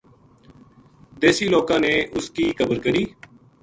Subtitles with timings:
[1.21, 3.05] دیسی لوکاں نے اس کی قبر کری